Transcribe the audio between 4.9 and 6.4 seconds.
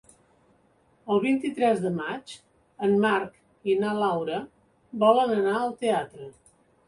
volen anar al teatre.